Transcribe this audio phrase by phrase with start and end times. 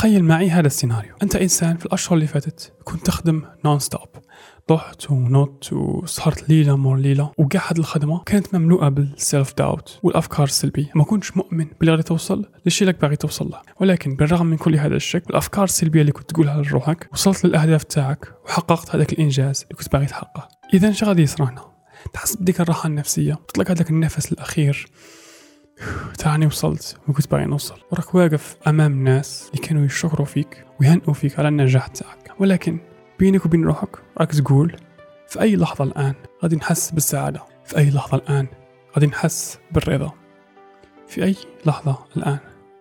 [0.00, 1.14] تخيل معي هذا السيناريو.
[1.22, 4.08] أنت إنسان في الأشهر اللي فاتت كنت تخدم non stop
[4.70, 7.32] ضحت ونط وسهرت ليلة مور ليلة.
[7.38, 10.90] هاد الخدمة كانت مملوءة بال self doubt والأفكار السلبية.
[10.94, 13.60] ما كنتش مؤمن باللي غادي توصل للشيء اللي باغي توصل له.
[13.80, 18.34] ولكن بالرغم من كل هذا الشك والأفكار السلبية اللي كنت تقولها لروحك وصلت للأهداف تاعك
[18.44, 20.48] وحققت هذاك الإنجاز اللي كنت باغي تحققه.
[20.74, 21.64] إذا اش غادي هنا؟
[22.12, 23.38] تحس بديك الراحة النفسية.
[23.48, 24.86] تطلق هذاك النفس الأخير.
[26.18, 27.78] تاني وصلت وكنت باغي نوصل.
[27.90, 32.32] وراك واقف أمام الناس اللي كانوا يشكروا فيك ويهنئوا فيك على النجاح تاعك.
[32.38, 32.78] ولكن
[33.18, 34.76] بينك وبين روحك راك تقول
[35.28, 38.46] في أي لحظة الآن غادي نحس بالسعادة؟ في أي لحظة الآن
[38.94, 40.12] غادي نحس بالرضا؟
[41.08, 42.38] في أي لحظة الآن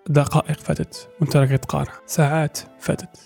[0.08, 3.20] دقائق فاتت وانت راك تقارع؟ ساعات فاتت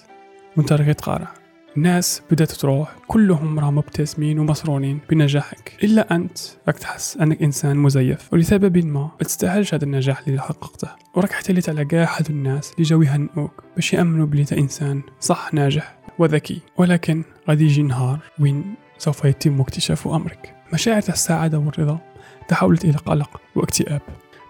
[0.58, 1.43] وانت راك تقارع؟
[1.78, 5.78] الناس بدأت تروح كلهم راهم مبتسمين ومسرورين بنجاحك.
[5.84, 6.38] إلا أنت
[6.68, 8.34] راك تحس أنك إنسان مزيف.
[8.34, 10.88] ولسبب ما ما تستاهلش هذا النجاح اللي حققته.
[11.16, 15.96] وراك احتليت على كاع الناس اللي جاو يهنئوك باش يأمنوا بلي إنت إنسان صح ناجح
[16.20, 16.62] وذكي.
[16.78, 20.56] ولكن غادي يجي نهار وين سوف يتم اكتشاف أمرك.
[20.74, 22.00] مشاعر السعادة والرضا
[22.48, 24.02] تحولت إلى قلق واكتئاب.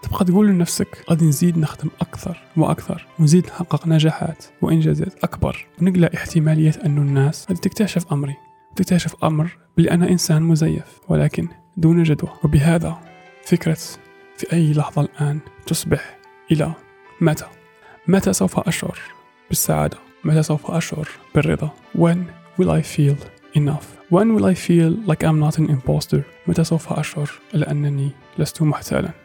[0.04, 5.66] تبقى تقول لنفسك غادي نزيد نخدم أكثر وأكثر ونزيد نحقق نجاحات وإنجازات أكبر.
[5.80, 8.36] ونقلى احتمالية أن الناس غادي تكتشف أمري
[8.76, 12.30] تكتشف أمر بلي أنا إنسان مزيف ولكن دون جدوى.
[12.44, 12.98] وبهذا
[13.44, 13.78] فكرة
[14.36, 16.18] في أي لحظة الآن تصبح
[16.52, 16.72] إلى
[17.20, 17.46] متى؟
[18.08, 18.98] متى سوف أشعر
[19.48, 22.18] بالسعادة؟ متى سوف أشعر بالرضا؟ When
[22.60, 23.16] will I feel
[23.58, 23.86] enough?
[24.10, 26.20] When will I feel like I'm not an imposter?
[26.46, 29.23] متى سوف أشعر إلى أنني لست محتالا؟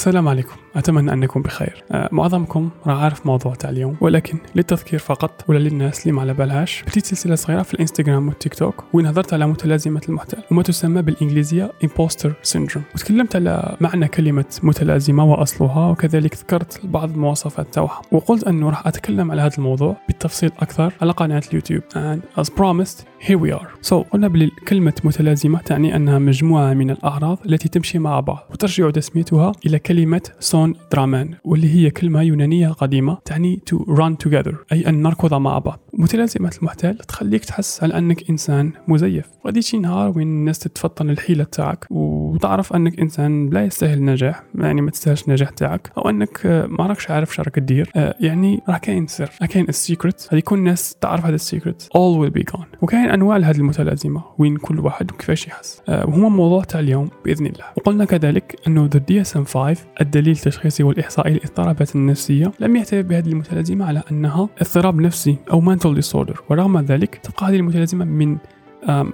[0.00, 0.56] السلام عليكم.
[0.76, 1.84] أتمنى أنكم بخير.
[1.92, 6.34] آه، معظمكم راح عارف موضوع تاع اليوم ولكن للتذكير فقط ولا للناس اللي ما على
[6.34, 11.02] بالهاش بديت سلسلة صغيرة في الإنستغرام والتيك توك وين هضرت على متلازمة المحتال وما تسمى
[11.02, 12.94] بالإنجليزية imposter syndrome.
[12.94, 19.30] وتكلمت على معنى كلمة متلازمة وأصلها وكذلك ذكرت بعض المواصفات تاعها وقلت أنه راح أتكلم
[19.30, 21.82] على هذا الموضوع بالتفصيل أكثر على قناة اليوتيوب.
[21.94, 23.88] And as promised here we are.
[23.90, 28.90] So قلنا بلي كلمة متلازمة تعني أنها مجموعة من الأعراض التي تمشي مع بعض وترجع
[28.90, 30.22] تسميتها إلى كلمة
[30.60, 35.80] syndramein واللي هي كلمة يونانية قديمة تعني to run together أي أن نركض مع بعض.
[35.92, 39.26] متلازمة المحتال تخليك تحس على أنك إنسان مزيف.
[39.46, 44.80] غادي شي نهار وين الناس تتفطن الحيلة تاعك وتعرف أنك إنسان لا يستاهل النجاح يعني
[44.80, 47.90] ما تستاهلش النجاح تاعك أو أنك ما راكش عارف شو راك دير.
[47.96, 51.82] آه، يعني راه كاين سر كاين ال secret غادي يكون الناس تعرف هذا ال secret
[51.82, 52.82] all will be gone.
[52.82, 55.82] وكاين أنواع لهذه المتلازمة وين كل واحد كيفاش يحس.
[55.88, 57.64] آه، وهو موضوع تاع اليوم بإذن الله.
[57.76, 64.02] وقلنا كذلك أنه the DSM-5 الدليل التشخيصي والإحصائي للاضطرابات النفسية لم يعترف بهذه المتلازمة على
[64.10, 68.36] أنها اضطراب نفسي أو mental disorder ورغم ذلك تبقى هذه المتلازمة من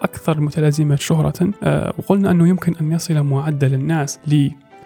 [0.03, 4.19] أكثر المتلازمات شهرة آه، وقلنا أنه يمكن أن يصل معدل الناس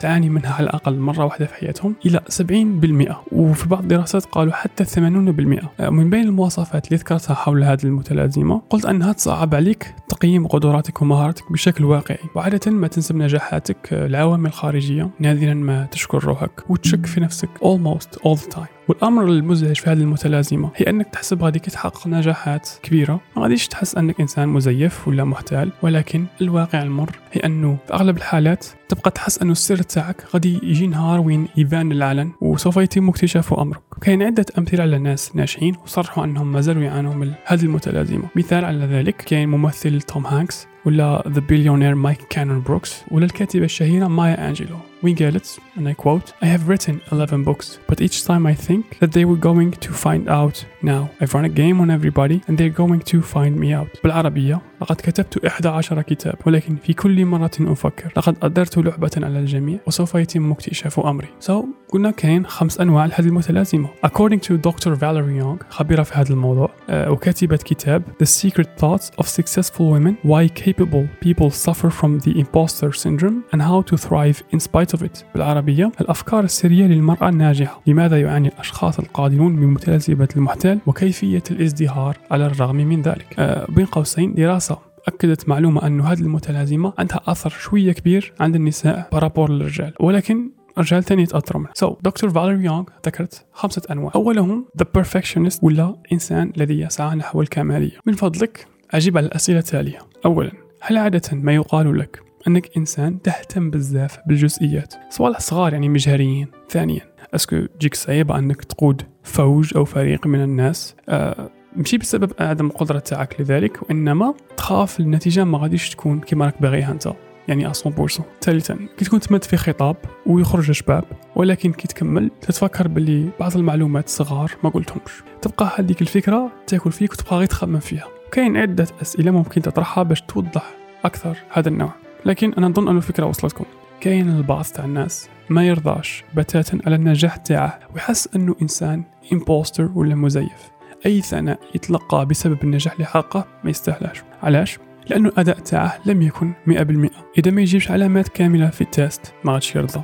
[0.01, 4.85] تعاني منها على الأقل مرة واحدة في حياتهم إلى 70% وفي بعض الدراسات قالوا حتى
[4.85, 10.47] 80% آه، من بين المواصفات اللي ذكرتها حول هذه المتلازمة قلت أنها تصعب عليك تقييم
[10.47, 12.19] قدراتك ومهاراتك بشكل واقعي.
[12.35, 18.37] وعادة ما تنسب نجاحاتك العوامل الخارجية نادرا ما تشكر روحك وتشك في نفسك almost all
[18.37, 18.80] the time.
[18.91, 23.21] والأمر المزعج في هذه المتلازمة هي أنك تحسب غادي تحقق نجاحات كبيرة.
[23.37, 28.17] ما غاديش تحس أنك إنسان مزيف ولا محتال ولكن الواقع المر هي أنه في أغلب
[28.17, 33.55] الحالات تبقى تحس أنه السر تاعك غادي يجي نهار وين يبان العلن وسوف يتم اكتشاف
[33.55, 33.81] أمرك.
[34.01, 38.25] كاين عدة أمثلة على ناس ناجحين وصرحوا أنهم ما زالوا يعانوا من هذه المتلازمة.
[38.37, 43.65] مثال على ذلك كاين ممثل توم هانكس ولا the billionaire مايك كانون بروكس ولا الكاتبة
[43.65, 48.26] الشهيرة مايا أنجلو وين قالت and I quote I have written 11 books but each
[48.26, 51.80] time I think that they were going to find out now I've run a game
[51.80, 56.76] on everybody and they're going to find me out بالعربية لقد كتبت 11 كتاب ولكن
[56.76, 61.54] في كل مرة أفكر لقد أدرت لعبة على الجميع وسوف يتم اكتشاف أمري so
[61.90, 64.96] قلنا كاين خمس أنواع لهذه المتلازمة according to Dr.
[64.96, 70.16] Valerie Young خبيرة في هذا الموضوع آه، وكاتبة كتاب The Secret Thoughts of Successful Women
[70.24, 75.25] Why capable people suffer from the imposter syndrome and how to thrive in spite it
[75.35, 82.47] بالعربية الأفكار السرية للمرأة الناجحة لماذا يعاني الأشخاص القادمون من متلازمة المحتال وكيفية الازدهار على
[82.47, 84.79] الرغم من ذلك آه بين قوسين دراسة
[85.09, 91.05] أكدت معلومة أن هذه المتلازمة عندها أثر شوية كبير عند النساء بارابور للرجال ولكن رجال
[91.05, 91.71] تاني يتأثروا منه.
[91.85, 94.13] So, دكتور فاليري يونغ ذكرت خمسة أنواع.
[94.15, 97.99] أولهم the perfectionist ولا إنسان الذي يسعى نحو الكمالية.
[98.07, 99.99] من فضلك أجيب على الأسئلة التالية.
[100.25, 106.47] أولا هل عادة ما يقال لك أنك إنسان تهتم بزاف بالجزئيات صوالح صغار يعني مجهريين
[106.69, 107.01] ثانيا
[107.35, 112.99] أسكو تجيك صعيبة أنك تقود فوج أو فريق من الناس؟ آه ماشي بسبب عدم القدرة
[112.99, 117.13] تاعك لذلك وإنما تخاف النتيجة ما غاديش تكون كما راك باغيها أنت
[117.49, 119.97] يعني 100% ثالثا كي تكون تمد في خطاب
[120.27, 121.05] ويخرج شباب
[121.37, 125.13] ولكن كي تكمل تتفكر باللي بعض المعلومات صغار ما قلتهمش.
[125.43, 128.09] تبقى هذيك الفكرة تأكل فيك وتبقى غير تخمم فيها.
[128.33, 131.93] كاين عدة أسئلة ممكن تطرحها باش توضح أكثر هذا النوع.
[132.27, 133.65] لكن أنا نظن أن الفكرة وصلتكم.
[134.01, 140.15] كاين البعض تاع الناس ما يرضاش بتاتا على النجاح تاعه ويحس أنه إنسان imposter ولا
[140.15, 140.71] مزيف.
[141.07, 144.79] أي ثناء يتلقى بسبب النجاح اللي حققه ما يستاهلهاش علاش؟
[145.11, 149.53] لأنه الأداء تاعه لم يكن 100% إذا ما يجيبش علامات كاملة في ال test ما
[149.53, 150.03] غاديش يرضى.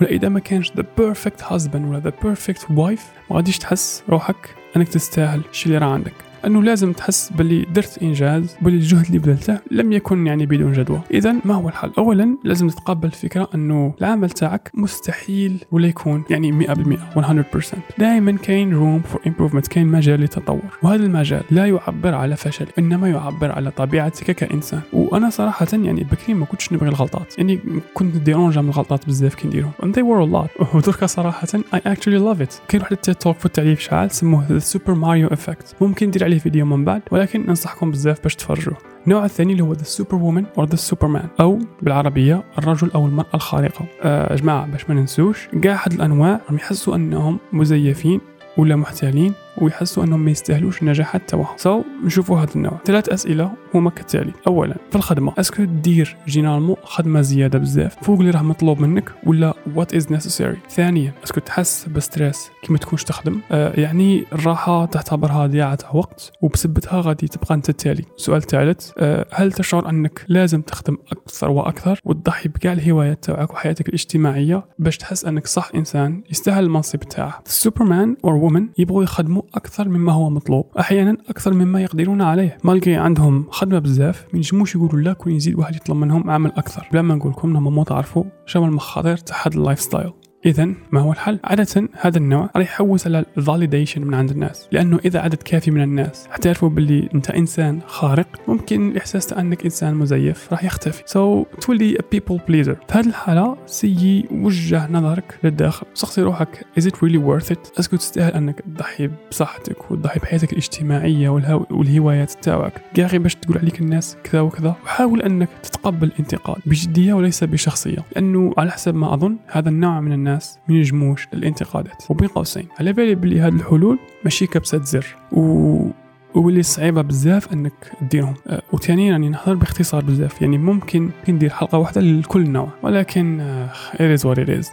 [0.00, 4.54] ولا إذا ما كانش the perfect husband ولا the perfect wife ما غاديش تحس روحك
[4.76, 6.14] أنك تستاهل الشيء اللي راه عندك.
[6.46, 11.00] أنه لازم تحس باللي درت إنجاز باللي الجهد اللي بذلته لم يكن يعني بدون جدوى.
[11.10, 16.66] اذا ما هو الحل؟ اولا لازم تتقبل الفكرة أنه العمل تاعك مستحيل ولا يكون يعني
[16.66, 16.70] 100%
[17.16, 22.66] 100% دائما كاين room for improvement كاين مجال للتطور وهذا المجال لا يعبر على فشل
[22.78, 24.80] إنما يعبر على طبيعتك كإنسان.
[24.92, 27.38] وأنا صراحة يعني بكري ما كنتش نبغي الغلطات.
[27.38, 27.60] يعني
[27.94, 29.72] كنت dérangé من الغلطات بزاف كي نديرهم.
[29.82, 30.60] And they were a lot.
[30.74, 32.60] ودركا صراحة I actually love it.
[32.68, 36.38] كاين واحد ال TED Talk في التعريف شعال سموه Super Mario effect ممكن ندير عليه
[36.38, 38.76] فيديو من بعد ولكن ننصحكم بزاف باش تفرجوه.
[39.06, 43.84] النوع الثاني اللي هو the superwoman or the superman أو بالعربية الرجل أو المرأة الخارقة.
[44.02, 48.20] آه جماعة باش ما ننسوش كاع هاد الأنواع راهم يحسوا أنهم مزيفين
[48.56, 49.34] ولا محتالين.
[49.60, 52.80] ويحسوا أنهم ما يستاهلوش النجاحات تاعهم so, نشوفوا هذا النوع.
[52.84, 54.32] ثلاث أسئلة هما كالتالي.
[54.46, 59.12] اولا في الخدمة est-ce que دير généralement خدمة زيادة بزاف؟ فوق اللي راه مطلوب منك
[59.26, 63.80] ولا what is necessary ثانيا est-ce que تحس ب stress كي ما تكونش تخدم؟ آه
[63.80, 68.04] يعني الراحة تعتبرها ضياعه وقت وبسبتها غادي تبقى أنت التالي.
[68.16, 73.88] سؤال ثالث آه هل تشعر أنك لازم تخدم أكثر وأكثر وتضحي بكاع الهوايات تاعك وحياتك
[73.88, 79.88] الاجتماعية باش تحس أنك صح إنسان يستاهل المنصب تاعه superman or woman يبغوا يخدموا أكثر
[79.88, 80.66] مما هو مطلوب.
[80.78, 82.58] أحيانا أكثر مما يقدرون عليه.
[82.64, 86.88] malgré عندهم خدمة بزاف ما ينجموش يقولوا لا كون يزيد واحد يطلب منهم عمل أكثر.
[86.92, 90.12] بلا ما نقول لكم انهم مو تعرفوا شنو المخاطر تاع هذا ال lifestyle
[90.46, 94.68] اذا ما هو الحل؟ عادة هذا النوع راح يحوس على ال validation من عند الناس
[94.72, 99.94] لأنه إذا عدد كافي من الناس اعترفوا باللي أنت إنسان خارق ممكن الاحساس أنك إنسان
[99.94, 101.02] مزيف راح يختفي.
[101.06, 102.74] so, تولي people pleaser.
[102.88, 105.86] في هذه الحالة سي وجه نظرك للداخل.
[105.94, 110.52] سقسي روحك is it really worth it est-ce que تستاهل أنك تضحي بصحتك وتضحي بحياتك
[110.52, 111.66] الاجتماعية والهو...
[111.70, 112.72] والهوايات تاعك.
[112.94, 115.48] كاع باش تقول عليك الناس كذا وكذا؟ وحاول أنك
[115.80, 118.04] تتقبل الانتقاد بجدية وليس بشخصية.
[118.16, 122.04] لأنه على حسب ما أظن هذا النوع من الناس ما ينجموش الانتقادات.
[122.10, 125.06] وبين قوسين على بالي بلي هاد الحلول ماشي كبسة زر.
[125.32, 125.86] و
[126.34, 128.34] واللي صعيبة بزاف أنك تديرهم.
[128.46, 130.42] أه وثانيا يعني نهضر باختصار بزاف.
[130.42, 132.68] يعني ممكن ندير حلقة واحدة لكل نوع.
[132.82, 133.56] ولكن
[133.94, 134.68] what it is.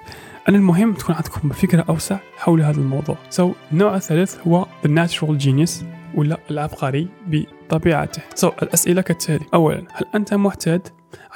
[0.50, 3.18] أنا المهم تكون عندكم فكرة أوسع حول هذا الموضوع.
[3.38, 5.84] So, النوع الثالث هو the natural genius
[6.16, 8.22] ولا العبقري بطبيعته.
[8.42, 9.46] So, الأسئلة كالتالي.
[9.54, 10.88] أولا هل أنت معتاد؟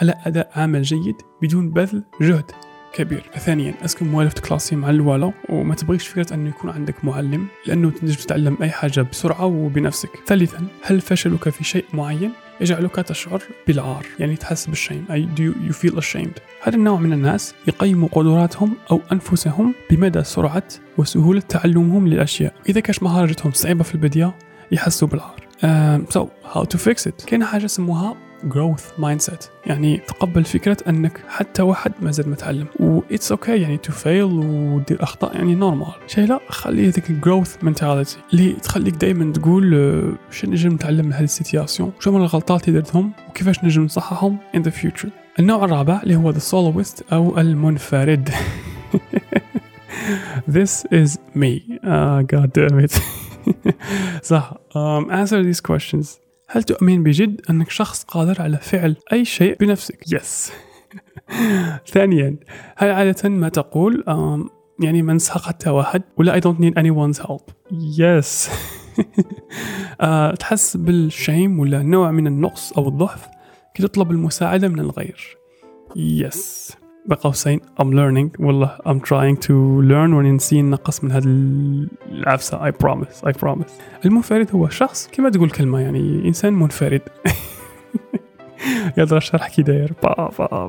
[0.02, 2.52] على أداء عمل جيد بدون بذل جهد
[2.94, 3.24] كبير.
[3.38, 8.16] ثانيا اسكو موالف كلاسي مع الوالا وما تبغيش فكرة انه يكون عندك معلم لأنه تنجم
[8.16, 10.10] تتعلم أي حاجة بسرعة وبنفسك.
[10.28, 12.32] ثالثا هل فشلك في شيء معين؟
[12.62, 15.06] يجعلك تشعر بالعار يعني تحس بالشيم.
[15.12, 16.40] أي do you feel ashamed.
[16.64, 22.54] هذا النوع من الناس يقيموا قدراتهم أو أنفسهم بمدى سرعة وسهولة تعلمهم للأشياء.
[22.70, 24.36] إذا كانت مهارتهم صعبة في البداية
[24.72, 25.42] يحسوا بالعار.
[25.62, 26.20] um, so
[26.54, 27.26] how to fix it.
[27.26, 28.18] كاين حاجة سموها
[28.50, 29.50] growth mindset.
[29.66, 32.66] يعني تقبل فكرة أنك حتى واحد ما زال متعلم.
[32.80, 37.56] و it's okay يعني to fail ودير أخطاء يعني نورمال شيء لا؟ خلي ذيك الجروث
[37.58, 38.18] mentality.
[38.34, 39.72] اللي تخليك دائما تقول
[40.32, 44.38] شو نجم نتعلم من هذه ال situation؟ شو من الغلطات اللي درتهم؟ وكيفاش نجم نصححهم
[44.58, 48.30] in the future النوع الرابع اللي هو the soloist أو المنفرد.
[50.48, 51.80] This is me.
[51.84, 52.94] Uh, God damn it.
[54.24, 54.54] صح.
[54.74, 56.21] Um, answer these questions.
[56.54, 60.52] هل تؤمن بجد أنك شخص قادر على فعل أي شيء بنفسك؟ yes
[61.94, 62.38] ثانيا
[62.78, 64.04] هل عادة ما تقول
[64.80, 68.50] يعني من سحق حتى واحد ولا I don't need anyone's help yes
[70.02, 73.28] uh, تحس بال shame ولا نوع من النقص أو الضعف
[73.74, 75.38] كي تطلب المساعدة من الغير؟
[75.96, 76.74] yes
[77.06, 78.40] بقوسين I'm learning.
[78.40, 81.26] والله I'm trying to learn ونسي نقص من هذه
[82.12, 82.72] العفسة.
[82.72, 83.72] I promise I promise.
[84.06, 87.02] المنفرد هو شخص كما تقول كلمة يعني إنسان منفرد.
[88.98, 90.68] يقدر الشرح كي داير با با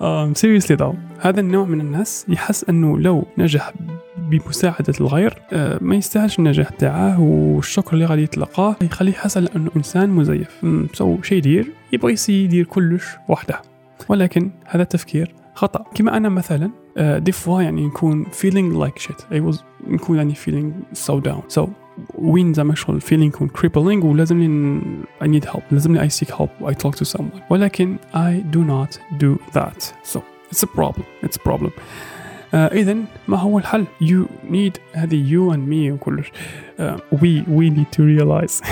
[0.00, 3.72] با seriously though هذا النوع من الناس يحس أنه لو نجح
[4.18, 5.42] بمساعدة الغير
[5.80, 10.64] ما يستاهلش النجاح تاعه والشكر اللي غادي يتلقاه يخليه يحس أنه إنسان مزيف.
[10.92, 13.60] سو شي يدير يبغى يدير كلش وحده.
[14.08, 16.70] ولكن هذا التفكير خطأ كما أنا مثلا
[17.18, 21.68] دي فوا يعني نكون feeling like shit I was نكون يعني feeling so down so
[22.14, 24.80] وين زعما شغل feeling يكون crippling ولازم
[25.22, 28.98] I need help لازم I seek help I talk to someone ولكن I do not
[29.18, 30.20] do that so
[30.50, 31.70] it's a problem it's a problem
[32.54, 32.96] آه اذا
[33.28, 36.32] ما هو الحل you need هذه you and me وكلش
[36.80, 38.62] آه we we need to realize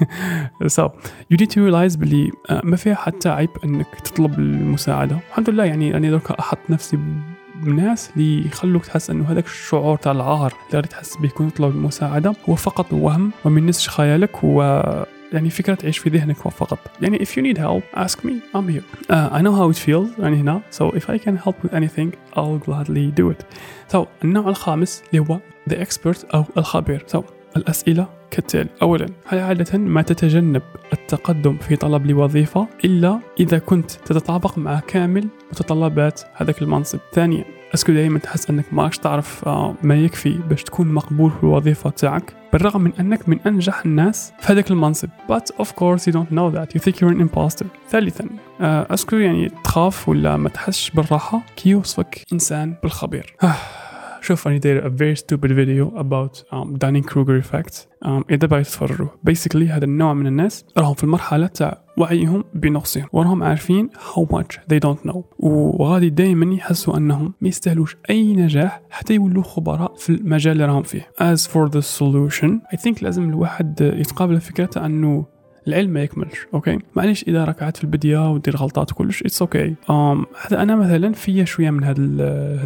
[1.32, 5.18] you need to realize بلي آه ما فيها حتى عيب إنك تطلب المساعدة.
[5.30, 6.98] الحمد لله يعني أنا درك أحط نفسي
[7.62, 12.34] بناس اللي يخلوك تحس إنه هذاك الشعور تاع العار اللي تحس به كون تطلب المساعدة
[12.48, 14.62] هو فقط وهم ومن نسج خيالك و
[15.32, 16.78] يعني فكرة تعيش في ذهنك فقط.
[17.02, 18.84] يعني if you need help ask me I'm here.
[19.10, 20.60] uh, I know how it feels يعني هنا.
[20.78, 23.44] So if I can help with anything I'll gladly do it.
[23.94, 25.38] So النوع الخامس اللي هو
[25.70, 27.04] the expert أو الخبير.
[27.16, 27.18] So
[27.56, 34.58] الأسئلة كالتالي أولا هل عادة ما تتجنب التقدم في طلب لوظيفة إلا إذا كنت تتطابق
[34.58, 36.98] مع كامل متطلبات هذاك المنصب.
[37.12, 37.44] ثانيا
[37.74, 39.48] اسكو دائما تحس أنك ماكش تعرف
[39.82, 42.34] ما يكفي باش تكون مقبول في الوظيفة تاعك.
[42.52, 45.08] بالرغم من أنك من أنجح الناس في هذاك المنصب.
[45.28, 46.74] But of course you don't know that.
[46.74, 47.66] You think you're an imposter.
[47.90, 48.28] ثالثا
[48.60, 53.36] اسكو يعني تخاف ولا ما تحسش بالراحة؟ كي يوصفك إنسان بالخبير.
[54.22, 57.42] شوف راني داير a very stupid video about um, Dunning-Kruger
[58.04, 59.08] um, إذا بغيت تتفرجوا.
[59.30, 63.06] Basically هذا النوع من الناس راهم في المرحلة تاع وعيهم بنقصهم.
[63.12, 65.22] وراهم عارفين how much they don't know.
[65.38, 70.82] وغادي دائما يحسوا أنهم ما يستاهلوش أي نجاح حتى يولوا خبراء في المجال اللي راهم
[70.82, 71.08] فيه.
[71.20, 75.26] As for the solution I think لازم الواحد يتقابل فكرة إنه
[75.68, 79.74] العلم ما يكملش okay؟ معليش إذا راك عاد في البداية ودير غلطات وكلش it's okay
[79.90, 81.96] um هذا أنا مثلا فيا شوية من هذه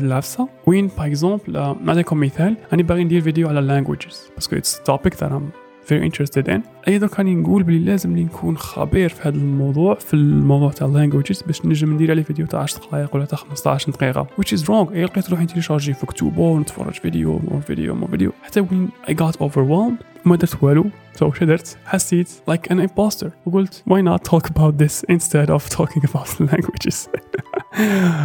[0.02, 2.56] العفسه وين par exemple نعطيكم مثال.
[2.72, 5.50] أنا باغي ندير فيديو على ال languages parce que it's topic that I'm
[5.86, 6.60] very interested in.
[6.88, 11.46] أيضا كان نقول بلي لازم لي نكون خبير في هذا الموضوع في الموضوع تاع languages
[11.46, 14.26] باش نجم ندير عليه فيديو تاع 10 دقائق ولا تاع 15 دقيقة.
[14.40, 14.92] Which is wrong.
[14.92, 18.32] أي لقيت روحي ن télécharger في كتوبة ونتفرج فيديو مور فيديو مور فيديو.
[18.42, 20.86] حتى وين I got overwhelmed ما درت والو.
[21.14, 23.26] so درت حسيت like an imposter.
[23.46, 27.08] وقلت why not talk about this instead of talking about languages?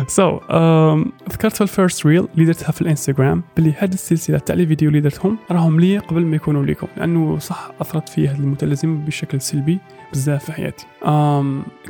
[0.08, 4.56] So um, ذكرت في ال first reel اللي درتها في الانستغرام بلي هذه السلسلة تاع
[4.56, 8.40] les vidéos اللي درتهم راهم لي قبل ما يكونوا ليكم لأنه صح أثرت في هذه
[8.40, 9.80] المتلازمه بشكل سلبي.
[10.14, 10.86] بزاف في حياتي.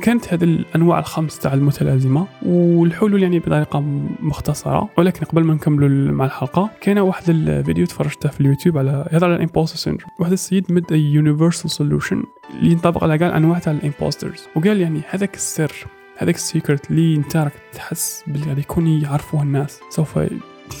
[0.02, 3.80] كانت هذه الأنواع الخمس تاع المتلازمة والحلول يعني بطريقة
[4.20, 4.88] مختصرة.
[4.98, 9.36] ولكن قبل ما نكملوا مع الحلقة كان واحد الفيديو تفرجته في اليوتيوب على يهضر على
[9.36, 10.10] ال imposter syndrome.
[10.18, 12.22] واحد السيد مد universal solution
[12.54, 14.46] اللي ينطبق على كاع الانواع تاع ال imposters.
[14.56, 15.72] وقال يعني هذاك السر
[16.18, 20.18] هذاك ال secret اللي انت راك تحس باللي غادي يكون يعرفوه الناس سوف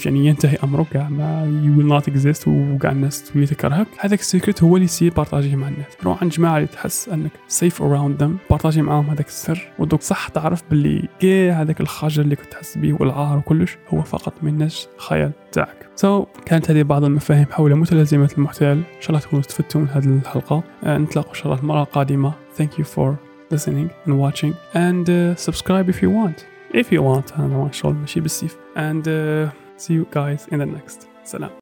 [0.06, 4.26] يعني ينتهي أمرك كاع ما you will not exist وكاع الناس تولي تكرهك هذاك ال
[4.26, 5.86] secret هو اللي يصير partager مع الناس.
[6.04, 9.72] روح عند جماعة اللي تحس أنك safe around them partager معاهم هذاك السر.
[9.78, 14.34] ودوك صح تعرف باللي كاع هذاك الخجل اللي كنت تحس به والعار وكلش هو فقط
[14.42, 15.88] من نسج خيال تاعك.
[15.96, 18.76] so, كانت هذه بعض المفاهيم حول متلازمة المحتال.
[18.76, 20.62] إن شاء الله تكونوا استفدتوا من هذه الحلقة.
[20.82, 22.32] uh, نتلاقوا إن شاء الله المرة القادمة.
[22.58, 23.16] Thank you for
[23.54, 24.52] listening and watching.
[24.74, 26.38] And uh, subscribe if you want.
[26.74, 27.38] If you want.
[27.38, 28.56] ما شغل ماشي بالسيف.
[28.76, 31.08] And uh, See you guys in the next.
[31.24, 31.52] Salam.